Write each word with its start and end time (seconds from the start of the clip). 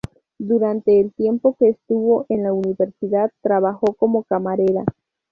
Durante 0.39 0.99
el 0.99 1.13
tiempo 1.13 1.55
que 1.59 1.69
estuvo 1.69 2.25
en 2.27 2.41
la 2.41 2.53
universidad, 2.53 3.31
trabajó 3.43 3.93
como 3.93 4.23
camarera. 4.23 4.83